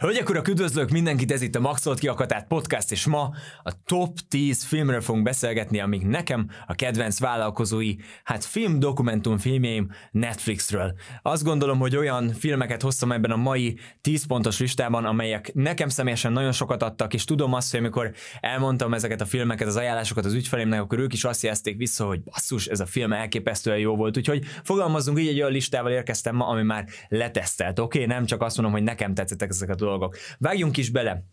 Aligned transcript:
Hölgyek, 0.00 0.28
urak, 0.28 0.48
üdvözlök 0.48 0.90
mindenkit, 0.90 1.32
ez 1.32 1.42
itt 1.42 1.54
a 1.54 1.60
Maxolt 1.60 1.98
kiakatát 1.98 2.46
podcast, 2.46 2.90
és 2.90 3.06
ma 3.06 3.30
a 3.62 3.84
top 3.84 4.18
10 4.28 4.64
filmről 4.64 5.00
fogunk 5.00 5.24
beszélgetni, 5.24 5.80
amik 5.80 6.06
nekem 6.06 6.48
a 6.66 6.74
kedvenc 6.74 7.18
vállalkozói, 7.18 7.94
hát 8.24 8.44
film 8.44 8.78
dokumentum 8.78 9.38
filmjeim 9.38 9.90
Netflixről. 10.10 10.92
Azt 11.22 11.44
gondolom, 11.44 11.78
hogy 11.78 11.96
olyan 11.96 12.32
filmeket 12.32 12.82
hoztam 12.82 13.12
ebben 13.12 13.30
a 13.30 13.36
mai 13.36 13.78
10 14.00 14.26
pontos 14.26 14.58
listában, 14.58 15.04
amelyek 15.04 15.50
nekem 15.54 15.88
személyesen 15.88 16.32
nagyon 16.32 16.52
sokat 16.52 16.82
adtak, 16.82 17.14
és 17.14 17.24
tudom 17.24 17.52
azt, 17.52 17.70
hogy 17.70 17.80
amikor 17.80 18.12
elmondtam 18.40 18.94
ezeket 18.94 19.20
a 19.20 19.26
filmeket, 19.26 19.66
az 19.66 19.76
ajánlásokat 19.76 20.24
az 20.24 20.34
ügyfelémnek, 20.34 20.80
akkor 20.80 20.98
ők 20.98 21.12
is 21.12 21.24
azt 21.24 21.42
jelezték 21.42 21.76
vissza, 21.76 22.06
hogy 22.06 22.22
basszus, 22.22 22.66
ez 22.66 22.80
a 22.80 22.86
film 22.86 23.12
elképesztően 23.12 23.78
jó 23.78 23.96
volt. 23.96 24.16
Úgyhogy 24.16 24.44
fogalmazzunk 24.64 25.20
így, 25.20 25.28
egy 25.28 25.40
olyan 25.40 25.52
listával 25.52 25.92
érkeztem 25.92 26.36
ma, 26.36 26.46
ami 26.46 26.62
már 26.62 26.84
letesztelt. 27.08 27.78
Oké, 27.78 28.02
okay? 28.02 28.14
nem 28.14 28.26
csak 28.26 28.42
azt 28.42 28.56
mondom, 28.56 28.74
hogy 28.74 28.84
nekem 28.84 29.14
tetszettek 29.14 29.48
ezek 29.48 29.68
a 29.68 29.74
dolgok. 29.90 30.16
Vágjunk 30.38 30.76
is 30.76 30.90
bele. 30.90 31.24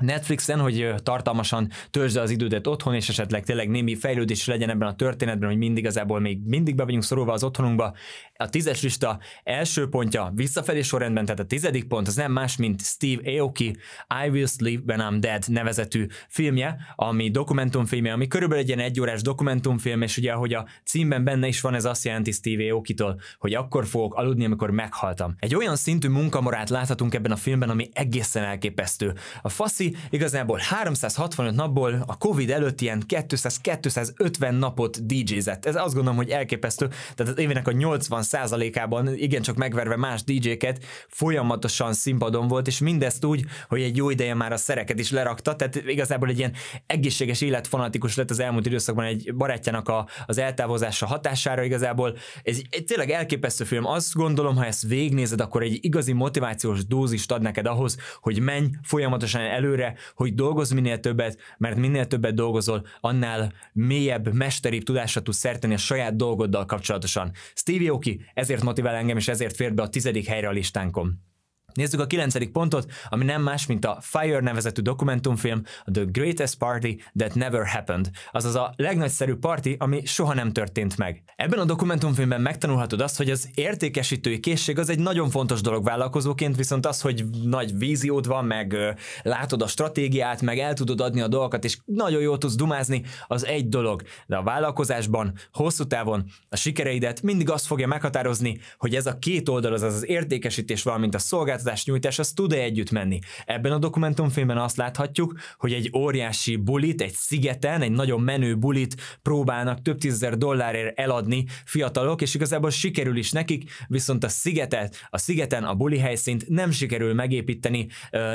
Netflixen, 0.00 0.58
hogy 0.58 0.94
tartalmasan 1.02 1.70
töltsd 1.90 2.16
az 2.16 2.30
idődet 2.30 2.66
otthon, 2.66 2.94
és 2.94 3.08
esetleg 3.08 3.44
tényleg 3.44 3.68
némi 3.68 3.96
fejlődés 3.96 4.46
legyen 4.46 4.70
ebben 4.70 4.88
a 4.88 4.94
történetben, 4.94 5.48
hogy 5.48 5.58
mindig 5.58 5.88
igazából 5.90 6.20
még 6.20 6.38
mindig 6.44 6.74
be 6.74 6.84
vagyunk 6.84 7.02
szorulva 7.02 7.32
az 7.32 7.44
otthonunkba. 7.44 7.94
A 8.36 8.48
tízes 8.48 8.82
lista 8.82 9.18
első 9.42 9.88
pontja 9.88 10.32
visszafelé 10.34 10.82
sorrendben, 10.82 11.24
tehát 11.24 11.40
a 11.40 11.44
tizedik 11.44 11.84
pont 11.84 12.06
az 12.06 12.16
nem 12.16 12.32
más, 12.32 12.56
mint 12.56 12.82
Steve 12.82 13.40
Aoki 13.40 13.76
I 14.24 14.28
Will 14.28 14.46
Sleep 14.46 14.82
When 14.86 15.00
I'm 15.00 15.18
Dead 15.18 15.44
nevezetű 15.46 16.06
filmje, 16.28 16.76
ami 16.96 17.30
dokumentumfilmje, 17.30 18.12
ami 18.12 18.26
körülbelül 18.26 18.62
egy 18.62 18.68
ilyen 18.68 18.80
egyórás 18.80 19.22
dokumentumfilm, 19.22 20.02
és 20.02 20.16
ugye 20.16 20.32
ahogy 20.32 20.54
a 20.54 20.66
címben 20.84 21.24
benne 21.24 21.46
is 21.46 21.60
van, 21.60 21.74
ez 21.74 21.84
azt 21.84 22.04
jelenti 22.04 22.32
Steve 22.32 22.72
Aoki-tól, 22.72 23.20
hogy 23.38 23.54
akkor 23.54 23.86
fogok 23.86 24.14
aludni, 24.14 24.44
amikor 24.44 24.70
meghaltam. 24.70 25.34
Egy 25.38 25.54
olyan 25.54 25.76
szintű 25.76 26.08
munkamorát 26.08 26.70
láthatunk 26.70 27.14
ebben 27.14 27.32
a 27.32 27.36
filmben, 27.36 27.70
ami 27.70 27.88
egészen 27.92 28.44
elképesztő. 28.44 29.14
A 29.42 29.48
faszi 29.48 29.89
igazából 30.10 30.58
365 30.58 31.54
napból 31.54 32.04
a 32.06 32.18
Covid 32.18 32.50
előtt 32.50 32.80
ilyen 32.80 33.02
200-250 33.08 34.58
napot 34.58 35.06
DJ-zett. 35.06 35.66
Ez 35.66 35.76
azt 35.76 35.94
gondolom, 35.94 36.16
hogy 36.16 36.30
elképesztő. 36.30 36.88
Tehát 37.14 37.32
az 37.32 37.38
évének 37.38 37.68
a 37.68 37.72
80%-ában 37.72 39.14
igencsak 39.14 39.56
megverve 39.56 39.96
más 39.96 40.24
DJ-ket 40.24 40.84
folyamatosan 41.08 41.92
színpadon 41.92 42.48
volt, 42.48 42.66
és 42.66 42.78
mindezt 42.78 43.24
úgy, 43.24 43.44
hogy 43.68 43.82
egy 43.82 43.96
jó 43.96 44.10
ideje 44.10 44.34
már 44.34 44.52
a 44.52 44.56
szereket 44.56 44.98
is 44.98 45.10
lerakta, 45.10 45.56
tehát 45.56 45.76
igazából 45.76 46.28
egy 46.28 46.38
ilyen 46.38 46.52
egészséges 46.86 47.40
életfanatikus 47.40 48.16
lett 48.16 48.30
az 48.30 48.40
elmúlt 48.40 48.66
időszakban 48.66 49.04
egy 49.04 49.34
barátjának 49.34 49.88
a, 49.88 50.08
az 50.26 50.38
eltávozása 50.38 51.06
hatására 51.06 51.62
igazából. 51.62 52.16
Ez 52.42 52.60
egy 52.70 52.84
tényleg 52.84 53.10
elképesztő 53.10 53.64
film. 53.64 53.86
Azt 53.86 54.14
gondolom, 54.14 54.56
ha 54.56 54.64
ezt 54.64 54.86
végnézed, 54.86 55.40
akkor 55.40 55.62
egy 55.62 55.78
igazi 55.80 56.12
motivációs 56.12 56.86
dózist 56.86 57.32
ad 57.32 57.42
neked 57.42 57.66
ahhoz, 57.66 57.96
hogy 58.20 58.40
menj 58.40 58.66
folyamatosan 58.82 59.40
előre, 59.40 59.79
előre, 59.80 59.98
hogy 60.14 60.34
dolgozz 60.34 60.72
minél 60.72 61.00
többet, 61.00 61.38
mert 61.58 61.76
minél 61.76 62.06
többet 62.06 62.34
dolgozol, 62.34 62.86
annál 63.00 63.52
mélyebb, 63.72 64.32
mesteribb 64.32 64.82
tudásra 64.82 65.22
tudsz 65.22 65.38
szerteni 65.38 65.74
a 65.74 65.78
saját 65.78 66.16
dolgoddal 66.16 66.66
kapcsolatosan. 66.66 67.32
Stevie 67.54 67.90
Aoki 67.90 68.20
ezért 68.34 68.62
motivál 68.62 68.94
engem, 68.94 69.16
és 69.16 69.28
ezért 69.28 69.56
fér 69.56 69.74
be 69.74 69.82
a 69.82 69.88
tizedik 69.88 70.26
helyre 70.26 70.48
a 70.48 70.52
listánkon. 70.52 71.29
Nézzük 71.74 72.00
a 72.00 72.06
kilencedik 72.06 72.50
pontot, 72.50 72.92
ami 73.08 73.24
nem 73.24 73.42
más, 73.42 73.66
mint 73.66 73.84
a 73.84 73.98
Fire 74.00 74.40
nevezetű 74.40 74.82
dokumentumfilm, 74.82 75.62
The 75.92 76.04
Greatest 76.12 76.58
Party 76.58 77.02
That 77.18 77.34
Never 77.34 77.66
Happened, 77.66 78.10
azaz 78.32 78.54
a 78.54 78.72
legnagyszerűbb 78.76 79.38
parti, 79.38 79.76
ami 79.78 80.04
soha 80.04 80.34
nem 80.34 80.52
történt 80.52 80.96
meg. 80.96 81.22
Ebben 81.36 81.58
a 81.58 81.64
dokumentumfilmben 81.64 82.40
megtanulhatod 82.40 83.00
azt, 83.00 83.16
hogy 83.16 83.30
az 83.30 83.48
értékesítői 83.54 84.40
készség 84.40 84.78
az 84.78 84.88
egy 84.88 84.98
nagyon 84.98 85.30
fontos 85.30 85.60
dolog 85.60 85.84
vállalkozóként, 85.84 86.56
viszont 86.56 86.86
az, 86.86 87.00
hogy 87.00 87.24
nagy 87.44 87.78
víziód 87.78 88.26
van, 88.26 88.44
meg 88.44 88.72
ö, 88.72 88.90
látod 89.22 89.62
a 89.62 89.66
stratégiát, 89.66 90.42
meg 90.42 90.58
el 90.58 90.74
tudod 90.74 91.00
adni 91.00 91.20
a 91.20 91.28
dolgokat, 91.28 91.64
és 91.64 91.78
nagyon 91.84 92.20
jól 92.20 92.38
tudsz 92.38 92.54
dumázni, 92.54 93.02
az 93.26 93.46
egy 93.46 93.68
dolog. 93.68 94.02
De 94.26 94.36
a 94.36 94.42
vállalkozásban, 94.42 95.32
hosszú 95.52 95.84
távon 95.84 96.24
a 96.48 96.56
sikereidet 96.56 97.22
mindig 97.22 97.50
azt 97.50 97.66
fogja 97.66 97.86
meghatározni, 97.86 98.58
hogy 98.78 98.94
ez 98.94 99.06
a 99.06 99.18
két 99.18 99.48
oldal, 99.48 99.72
az 99.72 99.82
az 99.82 100.08
értékesítés, 100.08 100.82
valamint 100.82 101.14
a 101.14 101.18
szolgáltatás 101.18 101.69
nyújtás 101.84 102.18
az 102.18 102.32
tud-e 102.32 102.56
együtt 102.56 102.90
menni. 102.90 103.18
Ebben 103.44 103.72
a 103.72 103.78
dokumentumfilmben 103.78 104.58
azt 104.58 104.76
láthatjuk, 104.76 105.38
hogy 105.58 105.72
egy 105.72 105.90
óriási 105.96 106.56
bulit, 106.56 107.02
egy 107.02 107.12
szigeten, 107.12 107.82
egy 107.82 107.90
nagyon 107.90 108.20
menő 108.20 108.56
bulit 108.56 109.18
próbálnak 109.22 109.82
több 109.82 109.98
tízezer 109.98 110.36
dollárért 110.36 110.98
eladni 110.98 111.44
fiatalok, 111.64 112.22
és 112.22 112.34
igazából 112.34 112.70
sikerül 112.70 113.16
is 113.16 113.32
nekik, 113.32 113.70
viszont 113.88 114.24
a 114.24 114.28
szigetet, 114.28 115.06
a 115.10 115.18
szigeten 115.18 115.64
a 115.64 115.74
buli 115.74 115.98
helyszínt 115.98 116.48
nem 116.48 116.70
sikerül 116.70 117.14
megépíteni, 117.14 117.86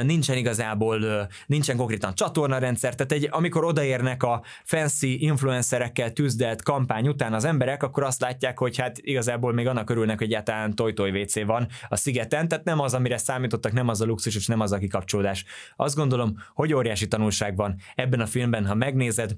nincsen 0.03 0.37
igazából, 0.37 1.27
nincsen 1.45 1.77
konkrétan 1.77 2.15
csatornarendszer, 2.15 2.95
tehát 2.95 3.11
egy, 3.11 3.27
amikor 3.31 3.65
odaérnek 3.65 4.23
a 4.23 4.43
fancy 4.63 5.17
influencerekkel 5.19 6.13
tűzdelt 6.13 6.61
kampány 6.61 7.07
után 7.07 7.33
az 7.33 7.45
emberek, 7.45 7.83
akkor 7.83 8.03
azt 8.03 8.21
látják, 8.21 8.59
hogy 8.59 8.77
hát 8.77 8.97
igazából 8.97 9.53
még 9.53 9.67
annak 9.67 9.89
örülnek, 9.89 10.17
hogy 10.17 10.27
egyáltalán 10.27 10.75
toj-toj 10.75 11.21
WC 11.21 11.45
van 11.45 11.67
a 11.89 11.95
szigeten, 11.95 12.47
tehát 12.47 12.65
nem 12.65 12.79
az, 12.79 12.93
amire 12.93 13.14
amire 13.15 13.33
számítottak, 13.33 13.71
nem 13.71 13.87
az 13.87 14.01
a 14.01 14.05
luxus 14.05 14.35
és 14.35 14.47
nem 14.47 14.59
az 14.59 14.71
a 14.71 14.77
kikapcsolódás. 14.77 15.45
Azt 15.75 15.95
gondolom, 15.95 16.37
hogy 16.53 16.73
óriási 16.73 17.07
tanulság 17.07 17.55
van 17.55 17.75
ebben 17.95 18.19
a 18.19 18.25
filmben, 18.25 18.65
ha 18.65 18.75
megnézed, 18.75 19.37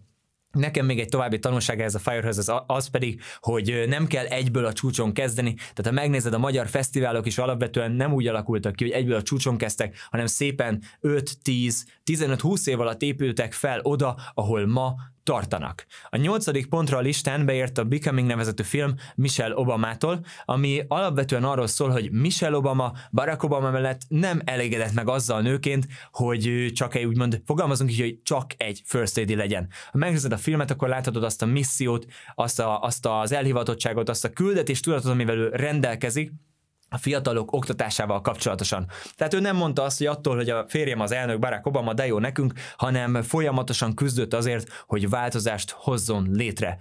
Nekem 0.52 0.86
még 0.86 1.00
egy 1.00 1.10
további 1.10 1.40
tanulsága 1.40 1.84
ez 1.84 1.96
a 1.96 2.00
Firehouse 2.00 2.54
az, 2.54 2.64
az 2.68 2.88
pedig, 2.88 3.22
hogy 3.40 3.84
nem 3.88 4.08
kell 4.08 4.26
egyből 4.26 4.66
a 4.66 4.74
csúcson 4.74 5.14
kezdeni, 5.14 5.54
tehát 5.54 5.86
ha 5.86 5.92
megnézed, 5.92 6.34
a 6.34 6.38
magyar 6.38 6.68
fesztiválok 6.68 7.26
is 7.26 7.38
alapvetően 7.38 7.92
nem 7.92 8.14
úgy 8.14 8.28
alakultak 8.28 8.76
ki, 8.76 8.84
hogy 8.84 8.94
egyből 8.94 9.16
a 9.16 9.22
csúcson 9.22 9.58
kezdtek, 9.58 9.98
hanem 10.10 10.26
szépen 10.26 10.82
5, 11.00 11.42
10, 11.42 11.86
15-20 12.06 12.68
év 12.68 12.80
alatt 12.80 13.02
épültek 13.02 13.54
fel 13.54 13.80
oda, 13.84 14.18
ahol 14.34 14.68
ma 14.68 14.96
tartanak. 15.28 15.86
A 16.10 16.18
nyolcadik 16.18 16.68
pontra 16.68 16.98
a 16.98 17.02
listán 17.02 17.46
beért 17.46 17.78
a 17.78 17.84
Becoming 17.84 18.28
nevezetű 18.28 18.64
film 18.64 18.94
Michelle 19.16 19.56
Obamától, 19.56 20.26
ami 20.46 20.82
alapvetően 20.88 21.44
arról 21.44 21.68
szól, 21.68 21.90
hogy 21.90 22.12
Michelle 22.12 22.58
Obama 22.58 22.94
Barack 23.12 23.44
Obama 23.44 23.72
mellett 23.72 24.02
nem 24.08 24.42
elégedett 24.46 24.94
meg 24.94 25.10
azzal 25.10 25.42
nőként, 25.42 25.88
hogy 26.12 26.72
csak 26.74 26.96
egy 26.96 27.06
úgymond, 27.06 27.42
fogalmazunk 27.46 27.92
így, 27.92 28.00
hogy 28.00 28.20
csak 28.24 28.54
egy 28.58 28.82
first 28.86 29.16
lady 29.16 29.36
legyen. 29.36 29.68
Ha 29.92 29.98
megnézed 29.98 30.32
a 30.32 30.38
filmet, 30.38 30.72
akkor 30.72 30.88
láthatod 30.88 31.24
azt 31.24 31.42
a 31.42 31.46
missziót, 31.46 32.06
azt, 32.36 32.60
a, 32.60 32.80
azt 32.80 33.06
az 33.06 33.32
elhivatottságot, 33.32 34.10
azt 34.10 34.26
a 34.26 34.30
küldetés 34.30 34.80
tudatot, 34.80 35.12
amivel 35.12 35.38
ő 35.38 35.50
rendelkezik, 35.50 36.32
a 36.90 36.98
fiatalok 36.98 37.52
oktatásával 37.52 38.22
kapcsolatosan. 38.22 38.88
Tehát 39.16 39.34
ő 39.34 39.40
nem 39.40 39.56
mondta 39.56 39.84
azt, 39.84 39.98
hogy 39.98 40.08
attól, 40.08 40.36
hogy 40.36 40.50
a 40.50 40.66
férjem 40.68 41.00
az 41.00 41.12
elnök 41.12 41.40
Barack 41.40 41.66
Obama, 41.66 41.94
de 41.94 42.06
jó 42.06 42.20
nekünk, 42.20 42.54
hanem 42.78 43.22
folyamatosan 43.22 43.94
küzdött 43.94 44.34
azért, 44.34 44.84
hogy 44.88 45.10
változást 45.10 45.72
hozzon 45.72 46.30
létre 46.32 46.78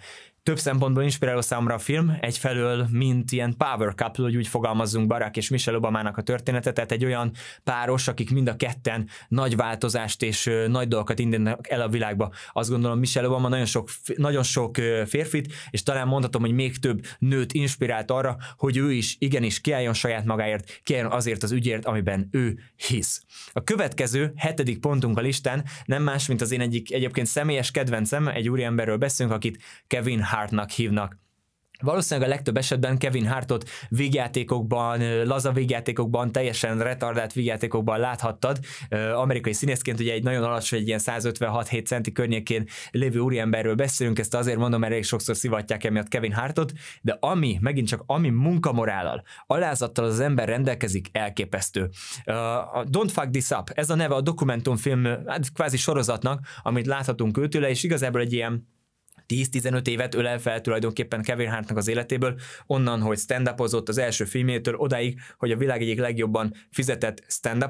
több 0.47 0.59
szempontból 0.59 1.03
inspiráló 1.03 1.41
számomra 1.41 1.75
a 1.75 1.79
film, 1.79 2.17
egyfelől, 2.21 2.87
mint 2.91 3.33
ilyen 3.33 3.55
power 3.57 3.95
couple, 3.95 4.25
hogy 4.25 4.37
úgy 4.37 4.47
fogalmazzunk 4.47 5.07
Barack 5.07 5.37
és 5.37 5.49
Michelle 5.49 5.77
Obamának 5.77 6.17
a 6.17 6.23
története, 6.23 6.73
tehát 6.73 6.93
egy 6.93 7.05
olyan 7.05 7.33
páros, 7.65 8.09
akik 8.09 8.31
mind 8.31 8.49
a 8.49 8.57
ketten 8.57 9.09
nagy 9.29 9.57
változást 9.57 10.23
és 10.23 10.51
nagy 10.67 10.89
dolgokat 10.89 11.19
indítanak 11.19 11.71
el 11.71 11.81
a 11.81 11.89
világba. 11.89 12.33
Azt 12.53 12.71
gondolom, 12.71 12.99
Michelle 12.99 13.29
Obama 13.29 13.49
nagyon 13.49 13.65
sok, 13.65 13.89
nagyon 14.17 14.43
sok 14.43 14.77
férfit, 15.07 15.53
és 15.71 15.83
talán 15.83 16.07
mondhatom, 16.07 16.43
hogy 16.43 16.53
még 16.53 16.79
több 16.79 17.05
nőt 17.19 17.53
inspirált 17.53 18.11
arra, 18.11 18.37
hogy 18.57 18.77
ő 18.77 18.93
is 18.93 19.17
igenis 19.19 19.61
kiálljon 19.61 19.95
saját 19.95 20.25
magáért, 20.25 20.81
kiálljon 20.83 21.13
azért 21.13 21.43
az 21.43 21.53
ügyért, 21.53 21.85
amiben 21.85 22.29
ő 22.31 22.59
hisz. 22.77 23.23
A 23.53 23.65
következő, 23.65 24.33
hetedik 24.37 24.79
pontunk 24.79 25.19
a 25.19 25.21
listán 25.21 25.65
nem 25.85 26.03
más, 26.03 26.27
mint 26.27 26.41
az 26.41 26.53
én 26.53 26.61
egyik 26.61 26.93
egyébként 26.93 27.27
személyes 27.27 27.71
kedvencem, 27.71 28.29
egy 28.29 28.49
úriemberről 28.49 28.97
beszélünk, 28.97 29.35
akit 29.35 29.63
Kevin 29.87 30.23
Hartnak 30.37 30.71
hívnak. 30.71 31.25
Valószínűleg 31.83 32.29
a 32.29 32.33
legtöbb 32.33 32.57
esetben 32.57 32.99
Kevin 32.99 33.27
Hartot 33.27 33.69
végjátékokban, 33.89 35.25
laza 35.25 35.53
végjátékokban, 35.53 36.33
teljesen 36.33 36.79
retardált 36.79 37.33
végjátékokban 37.33 37.99
láthattad. 37.99 38.59
Amerikai 39.15 39.53
színészként 39.53 40.01
ugye 40.01 40.13
egy 40.13 40.23
nagyon 40.23 40.43
alacsony, 40.43 40.79
egy 40.79 40.87
ilyen 40.87 41.01
156-7 41.03 41.85
centi 41.85 42.13
környékén 42.13 42.67
lévő 42.91 43.19
úriemberről 43.19 43.75
beszélünk, 43.75 44.19
ezt 44.19 44.35
azért 44.35 44.59
mondom, 44.59 44.81
mert 44.81 44.93
elég 44.93 45.05
sokszor 45.05 45.37
szivatják 45.37 45.85
emiatt 45.85 46.09
Kevin 46.09 46.33
Hartot, 46.33 46.73
de 47.03 47.17
ami, 47.21 47.59
megint 47.61 47.89
csak 47.89 48.03
ami 48.07 48.29
munkamorállal, 48.29 49.23
alázattal 49.47 50.05
az 50.05 50.21
ember 50.21 50.49
rendelkezik, 50.49 51.09
elképesztő. 51.13 51.89
A 52.73 52.85
Don't 52.85 53.11
Fuck 53.13 53.31
This 53.31 53.51
Up, 53.51 53.71
ez 53.75 53.91
a 53.91 53.95
neve 53.95 54.15
a 54.15 54.21
dokumentumfilm, 54.21 55.05
hát 55.27 55.53
kvázi 55.53 55.77
sorozatnak, 55.77 56.47
amit 56.63 56.87
láthatunk 56.87 57.39
őtőle, 57.39 57.69
és 57.69 57.83
igazából 57.83 58.21
egy 58.21 58.33
ilyen 58.33 58.75
10-15 59.29 59.87
évet 59.87 60.15
ölel 60.15 60.39
fel 60.39 60.61
tulajdonképpen 60.61 61.23
Kevin 61.23 61.51
Hartnak 61.51 61.77
az 61.77 61.89
életéből, 61.89 62.39
onnan, 62.67 63.01
hogy 63.01 63.19
stand 63.19 63.49
az 63.89 63.99
első 63.99 64.25
filmétől 64.25 64.75
odáig, 64.75 65.21
hogy 65.39 65.51
a 65.51 65.57
világ 65.57 65.83
egyik 65.83 65.99
legjobban 65.99 66.55
fizetett 66.71 67.25
stand 67.29 67.63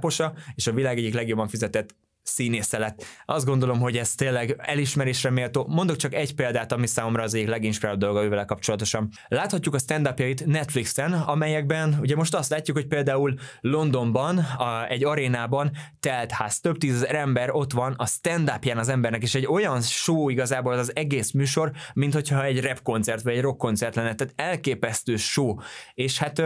és 0.54 0.66
a 0.66 0.72
világ 0.72 0.98
egyik 0.98 1.14
legjobban 1.14 1.48
fizetett 1.48 1.94
színésze 2.26 2.78
lett. 2.78 3.05
Azt 3.25 3.46
gondolom, 3.46 3.78
hogy 3.78 3.96
ez 3.96 4.14
tényleg 4.14 4.56
elismerésre 4.58 5.31
méltó. 5.31 5.67
Mondok 5.69 5.96
csak 5.96 6.14
egy 6.14 6.34
példát, 6.34 6.73
ami 6.73 6.87
számomra 6.87 7.23
az 7.23 7.34
egyik 7.34 7.49
leginspiráló 7.49 7.99
dolga 7.99 8.25
ővele 8.25 8.44
kapcsolatosan. 8.44 9.08
Láthatjuk 9.28 9.75
a 9.75 9.78
stand 9.78 10.14
Netflixen, 10.44 11.12
amelyekben 11.12 11.99
ugye 12.00 12.17
most 12.17 12.34
azt 12.34 12.50
látjuk, 12.50 12.76
hogy 12.76 12.87
például 12.87 13.34
Londonban, 13.61 14.38
a, 14.38 14.87
egy 14.88 15.05
arénában 15.05 15.70
telt 16.00 16.31
ház, 16.31 16.61
több 16.61 16.78
tízezer 16.78 17.14
ember 17.14 17.50
ott 17.50 17.73
van 17.73 17.94
a 17.96 18.06
stand 18.06 18.52
az 18.75 18.88
embernek, 18.88 19.23
és 19.23 19.34
egy 19.34 19.46
olyan 19.46 19.82
show 19.82 20.28
igazából 20.28 20.73
az, 20.73 20.78
az 20.78 20.96
egész 20.96 21.31
műsor, 21.31 21.73
mint 21.94 22.12
hogyha 22.12 22.44
egy 22.44 22.61
rap 22.61 22.82
koncert 22.82 23.23
vagy 23.23 23.34
egy 23.34 23.40
rock 23.40 23.58
koncert 23.58 23.94
lenne, 23.94 24.14
tehát 24.14 24.32
elképesztő 24.37 25.17
show. 25.17 25.55
És 25.94 26.19
hát 26.19 26.43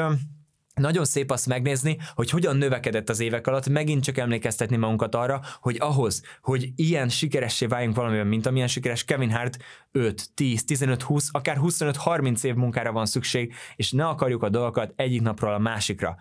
nagyon 0.81 1.05
szép 1.05 1.31
azt 1.31 1.47
megnézni, 1.47 1.99
hogy 2.15 2.31
hogyan 2.31 2.56
növekedett 2.56 3.09
az 3.09 3.21
évek 3.21 3.47
alatt, 3.47 3.69
megint 3.69 4.05
csak 4.05 4.19
emlékeztetni 4.19 4.77
magunkat 4.77 5.15
arra, 5.15 5.41
hogy 5.61 5.77
ahhoz, 5.81 6.23
hogy 6.43 6.69
ilyen 6.77 7.09
sikeressé 7.09 7.67
váljunk 7.67 7.97
valamiben, 7.97 8.27
mint 8.27 8.47
amilyen 8.47 8.69
sikeres 8.69 9.05
Kevin 9.05 9.31
Hart, 9.31 9.59
5, 9.93 10.31
10, 10.35 10.65
15, 10.65 11.03
20, 11.03 11.29
akár 11.32 11.56
25-30 11.61 12.44
év 12.44 12.55
munkára 12.55 12.93
van 12.93 13.06
szükség, 13.06 13.55
és 13.77 13.93
ne 13.93 14.06
akarjuk 14.06 14.43
a 14.43 14.49
dolgokat 14.49 14.93
egyik 14.97 15.23
napról 15.23 15.55
a 15.55 15.59
másikra. 15.59 16.17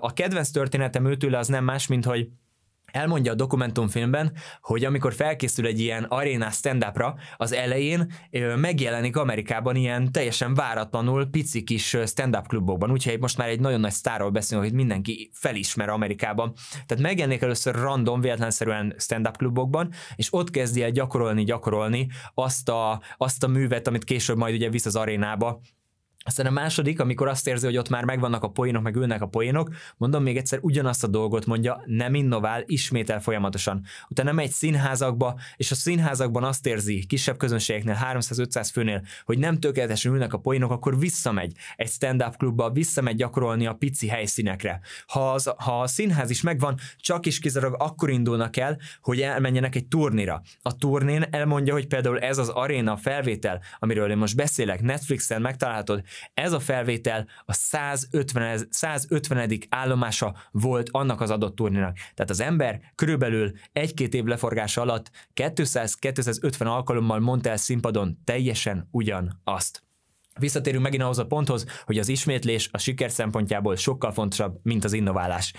A 0.00 0.12
kedvenc 0.12 0.50
történetem 0.50 1.06
őtőle 1.06 1.38
az 1.38 1.48
nem 1.48 1.64
más, 1.64 1.86
mint 1.86 2.04
hogy 2.04 2.28
elmondja 2.92 3.32
a 3.32 3.34
dokumentumfilmben, 3.34 4.32
hogy 4.60 4.84
amikor 4.84 5.14
felkészül 5.14 5.66
egy 5.66 5.80
ilyen 5.80 6.04
arénás 6.04 6.54
stand 6.54 6.78
az 7.36 7.52
elején 7.52 8.12
megjelenik 8.56 9.16
Amerikában 9.16 9.76
ilyen 9.76 10.12
teljesen 10.12 10.54
váratlanul 10.54 11.26
pici 11.26 11.62
kis 11.62 11.96
stand-up 12.06 12.46
klubokban, 12.46 12.90
úgyhogy 12.90 13.20
most 13.20 13.36
már 13.36 13.48
egy 13.48 13.60
nagyon 13.60 13.80
nagy 13.80 13.92
sztárról 13.92 14.30
beszélünk, 14.30 14.66
hogy 14.66 14.76
mindenki 14.76 15.30
felismer 15.32 15.88
Amerikában. 15.88 16.52
Tehát 16.86 17.02
megjelenik 17.02 17.42
először 17.42 17.74
random, 17.74 18.20
véletlenszerűen 18.20 18.94
stand-up 18.98 19.36
klubokban, 19.36 19.92
és 20.16 20.28
ott 20.30 20.50
kezdi 20.50 20.82
el 20.82 20.90
gyakorolni, 20.90 21.44
gyakorolni 21.44 22.08
azt 22.34 22.68
a, 22.68 23.02
azt 23.16 23.44
a 23.44 23.48
művet, 23.48 23.86
amit 23.86 24.04
később 24.04 24.36
majd 24.36 24.54
ugye 24.54 24.70
visz 24.70 24.86
az 24.86 24.96
arénába, 24.96 25.60
aztán 26.24 26.46
a 26.46 26.50
második, 26.50 27.00
amikor 27.00 27.28
azt 27.28 27.46
érzi, 27.46 27.66
hogy 27.66 27.76
ott 27.76 27.88
már 27.88 28.04
megvannak 28.04 28.42
a 28.42 28.48
poénok, 28.48 28.82
meg 28.82 28.96
ülnek 28.96 29.22
a 29.22 29.26
poénok, 29.26 29.70
mondom 29.96 30.22
még 30.22 30.36
egyszer, 30.36 30.58
ugyanazt 30.62 31.04
a 31.04 31.06
dolgot 31.06 31.46
mondja, 31.46 31.82
nem 31.86 32.14
innovál, 32.14 32.62
ismétel 32.66 33.20
folyamatosan. 33.20 33.84
Utána 34.08 34.32
megy 34.32 34.50
színházakba, 34.50 35.38
és 35.56 35.70
a 35.70 35.74
színházakban 35.74 36.44
azt 36.44 36.66
érzi, 36.66 37.06
kisebb 37.06 37.36
közönségeknél, 37.36 37.98
300-500 38.12 38.68
főnél, 38.72 39.02
hogy 39.24 39.38
nem 39.38 39.58
tökéletesen 39.58 40.12
ülnek 40.12 40.32
a 40.32 40.38
poénok, 40.38 40.70
akkor 40.70 40.98
visszamegy 40.98 41.52
egy 41.76 41.88
stand-up 41.88 42.36
klubba, 42.36 42.70
visszamegy 42.70 43.16
gyakorolni 43.16 43.66
a 43.66 43.72
pici 43.72 44.08
helyszínekre. 44.08 44.80
Ha, 45.06 45.32
az, 45.32 45.52
ha 45.56 45.80
a 45.80 45.86
színház 45.86 46.30
is 46.30 46.42
megvan, 46.42 46.78
csak 46.96 47.26
is 47.26 47.38
kizárólag 47.38 47.82
akkor 47.82 48.10
indulnak 48.10 48.56
el, 48.56 48.78
hogy 49.02 49.20
elmenjenek 49.20 49.74
egy 49.74 49.86
turnira. 49.86 50.42
A 50.62 50.76
turnén 50.76 51.24
elmondja, 51.30 51.72
hogy 51.72 51.86
például 51.86 52.18
ez 52.18 52.38
az 52.38 52.48
aréna 52.48 52.96
felvétel, 52.96 53.60
amiről 53.78 54.10
én 54.10 54.16
most 54.16 54.36
beszélek, 54.36 54.80
Netflixen 54.80 55.40
megtalálhatod, 55.40 56.02
ez 56.34 56.52
a 56.52 56.60
felvétel 56.60 57.26
a 57.44 57.52
150, 57.52 58.66
150. 58.70 59.58
állomása 59.68 60.34
volt 60.50 60.88
annak 60.90 61.20
az 61.20 61.30
adott 61.30 61.54
turnénak. 61.54 61.96
Tehát 61.96 62.30
az 62.30 62.40
ember 62.40 62.80
körülbelül 62.94 63.52
egy-két 63.72 64.14
év 64.14 64.24
leforgása 64.24 64.80
alatt 64.80 65.10
200-250 65.34 66.66
alkalommal 66.66 67.18
mondta 67.20 67.50
el 67.50 67.56
színpadon 67.56 68.18
teljesen 68.24 68.88
ugyanazt. 68.90 69.82
Visszatérünk 70.38 70.82
megint 70.82 71.02
ahhoz 71.02 71.18
a 71.18 71.26
ponthoz, 71.26 71.66
hogy 71.84 71.98
az 71.98 72.08
ismétlés 72.08 72.68
a 72.72 72.78
siker 72.78 73.10
szempontjából 73.10 73.76
sokkal 73.76 74.12
fontosabb, 74.12 74.58
mint 74.62 74.84
az 74.84 74.92
innoválás. 74.92 75.52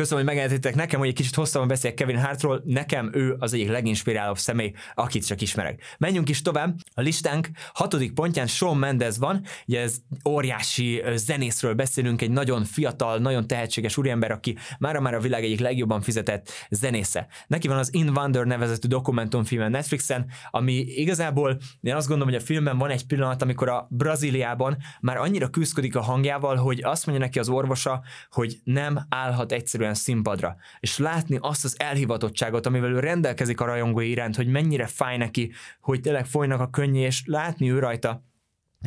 Köszönöm, 0.00 0.24
hogy 0.24 0.34
megengedtétek 0.34 0.74
nekem, 0.74 0.98
hogy 0.98 1.08
egy 1.08 1.14
kicsit 1.14 1.34
hosszabban 1.34 1.68
beszéljek 1.68 1.98
Kevin 1.98 2.18
Hartról. 2.18 2.62
Nekem 2.64 3.10
ő 3.12 3.36
az 3.38 3.52
egyik 3.52 3.68
leginspirálóbb 3.68 4.38
személy, 4.38 4.72
akit 4.94 5.26
csak 5.26 5.40
ismerek. 5.40 5.96
Menjünk 5.98 6.28
is 6.28 6.42
tovább. 6.42 6.74
A 6.94 7.00
listánk 7.00 7.48
hatodik 7.72 8.12
pontján 8.12 8.46
Shawn 8.46 8.78
Mendes 8.78 9.16
van. 9.16 9.44
Ugye 9.66 9.80
ez 9.80 9.96
óriási 10.28 11.02
zenészről 11.14 11.74
beszélünk, 11.74 12.22
egy 12.22 12.30
nagyon 12.30 12.64
fiatal, 12.64 13.18
nagyon 13.18 13.46
tehetséges 13.46 13.96
úriember, 13.96 14.30
aki 14.30 14.56
mára 14.78 15.00
már 15.00 15.14
a 15.14 15.20
világ 15.20 15.44
egyik 15.44 15.60
legjobban 15.60 16.00
fizetett 16.00 16.50
zenésze. 16.70 17.26
Neki 17.46 17.68
van 17.68 17.78
az 17.78 17.94
In 17.94 18.08
Wonder 18.08 18.44
nevezetű 18.44 18.88
dokumentumfilm 18.88 19.70
Netflixen, 19.70 20.26
ami 20.50 20.72
igazából 20.72 21.58
én 21.80 21.94
azt 21.94 22.08
gondolom, 22.08 22.32
hogy 22.32 22.42
a 22.42 22.46
filmben 22.46 22.78
van 22.78 22.90
egy 22.90 23.06
pillanat, 23.06 23.42
amikor 23.42 23.68
a 23.68 23.86
Brazíliában 23.90 24.76
már 25.00 25.16
annyira 25.16 25.48
küzdik 25.48 25.96
a 25.96 26.02
hangjával, 26.02 26.56
hogy 26.56 26.82
azt 26.82 27.06
mondja 27.06 27.24
neki 27.24 27.38
az 27.38 27.48
orvosa, 27.48 28.02
hogy 28.30 28.60
nem 28.64 29.06
állhat 29.08 29.52
egyszerűen 29.52 29.89
egyszerűen 29.90 29.94
színpadra, 29.94 30.56
és 30.80 30.98
látni 30.98 31.38
azt 31.40 31.64
az 31.64 31.74
elhivatottságot, 31.78 32.66
amivel 32.66 32.90
ő 32.90 32.98
rendelkezik 32.98 33.60
a 33.60 33.64
rajongói 33.64 34.10
iránt, 34.10 34.36
hogy 34.36 34.46
mennyire 34.46 34.86
fáj 34.86 35.16
neki, 35.16 35.52
hogy 35.80 36.00
tényleg 36.00 36.26
folynak 36.26 36.60
a 36.60 36.70
könnyé, 36.70 37.00
és 37.00 37.22
látni 37.26 37.70
ő 37.70 37.78
rajta, 37.78 38.24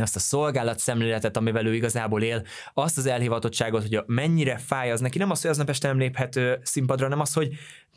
azt 0.01 0.15
a 0.15 0.19
szolgálat 0.19 0.79
szemléletet, 0.79 1.37
amivel 1.37 1.65
ő 1.65 1.75
igazából 1.75 2.21
él, 2.21 2.43
azt 2.73 2.97
az 2.97 3.05
elhivatottságot, 3.05 3.81
hogy 3.81 4.03
mennyire 4.05 4.57
fáj 4.57 4.91
az 4.91 4.99
neki, 4.99 5.17
nem 5.17 5.29
az, 5.29 5.41
hogy 5.41 5.49
aznap 5.49 5.69
este 5.69 5.87
nem 5.87 5.97
léphet 5.97 6.39
színpadra, 6.61 7.07
nem 7.07 7.19
az, 7.19 7.33
hogy 7.33 7.49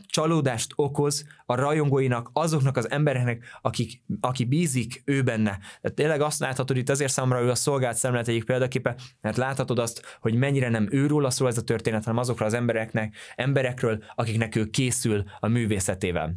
csalódást 0.06 0.72
okoz 0.74 1.24
a 1.46 1.54
rajongóinak, 1.54 2.30
azoknak 2.32 2.76
az 2.76 2.90
embereknek, 2.90 3.44
akik, 3.62 4.02
aki 4.20 4.44
bízik 4.44 5.02
ő 5.04 5.22
benne. 5.22 5.58
Tehát 5.80 5.96
tényleg 5.96 6.20
azt 6.20 6.40
láthatod 6.40 6.76
itt 6.76 6.88
azért 6.88 7.12
számomra 7.12 7.42
ő 7.42 7.50
a 7.50 7.54
szolgált 7.54 7.96
szemlélet 7.96 8.28
egyik 8.28 8.44
példaképe, 8.44 8.96
mert 9.20 9.36
láthatod 9.36 9.78
azt, 9.78 10.18
hogy 10.20 10.34
mennyire 10.34 10.68
nem 10.68 10.88
őról 10.90 11.30
szól 11.30 11.48
ez 11.48 11.58
a 11.58 11.62
történet, 11.62 12.04
hanem 12.04 12.20
azokra 12.20 12.46
az 12.46 12.54
embereknek, 12.54 13.16
emberekről, 13.34 14.02
akiknek 14.14 14.56
ő 14.56 14.64
készül 14.64 15.24
a 15.40 15.48
művészetével. 15.48 16.34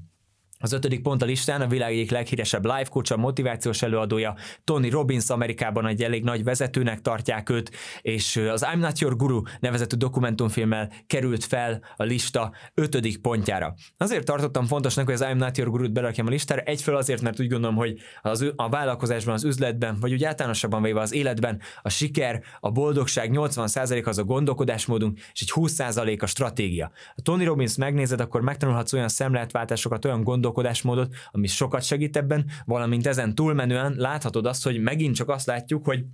Az 0.61 0.71
ötödik 0.71 1.01
pont 1.01 1.21
a 1.21 1.25
listán 1.25 1.61
a 1.61 1.67
világ 1.67 1.91
egyik 1.91 2.11
leghíresebb 2.11 2.65
life 2.65 2.89
coach, 2.89 3.11
a 3.11 3.17
motivációs 3.17 3.81
előadója, 3.81 4.35
Tony 4.63 4.89
Robbins 4.89 5.29
Amerikában 5.29 5.87
egy 5.87 6.03
elég 6.03 6.23
nagy 6.23 6.43
vezetőnek 6.43 7.01
tartják 7.01 7.49
őt, 7.49 7.71
és 8.01 8.35
az 8.35 8.65
I'm 8.73 8.79
Not 8.79 8.99
Your 8.99 9.15
Guru 9.15 9.41
nevezetű 9.59 9.97
dokumentumfilmmel 9.97 10.91
került 11.07 11.45
fel 11.45 11.81
a 11.95 12.03
lista 12.03 12.53
ötödik 12.73 13.21
pontjára. 13.21 13.73
Azért 13.97 14.25
tartottam 14.25 14.65
fontosnak, 14.65 15.05
hogy 15.05 15.13
az 15.13 15.23
I'm 15.23 15.37
Not 15.37 15.57
Your 15.57 15.69
Guru-t 15.71 15.91
berakjam 15.91 16.27
a 16.27 16.29
listára, 16.29 16.61
egyfől 16.61 16.95
azért, 16.95 17.21
mert 17.21 17.39
úgy 17.39 17.49
gondolom, 17.49 17.75
hogy 17.75 17.99
az, 18.21 18.53
a 18.55 18.69
vállalkozásban, 18.69 19.33
az 19.33 19.43
üzletben, 19.43 19.97
vagy 19.99 20.11
úgy 20.11 20.23
általánosabban 20.23 20.81
véve 20.81 20.99
az 20.99 21.13
életben 21.13 21.61
a 21.81 21.89
siker, 21.89 22.43
a 22.59 22.71
boldogság 22.71 23.29
80% 23.33 24.05
az 24.05 24.17
a 24.17 24.23
gondolkodásmódunk, 24.23 25.17
és 25.33 25.41
egy 25.41 25.51
20% 25.55 26.21
a 26.21 26.25
stratégia. 26.25 26.91
A 27.15 27.21
Tony 27.21 27.45
Robbins 27.45 27.75
megnézed, 27.75 28.21
akkor 28.21 28.41
megtanulhatsz 28.41 28.93
olyan 28.93 29.09
szemléletváltásokat, 29.09 30.05
olyan 30.05 30.23
gondol 30.23 30.47
gondolkodásmódot, 30.49 31.15
ami 31.31 31.47
sokat 31.47 31.83
segít 31.83 32.17
ebben, 32.17 32.45
valamint 32.65 33.07
ezen 33.07 33.35
túlmenően 33.35 33.93
láthatod 33.97 34.45
azt, 34.45 34.63
hogy 34.63 34.79
megint 34.79 35.15
csak 35.15 35.29
azt 35.29 35.47
látjuk, 35.47 35.85
hogy 35.85 36.05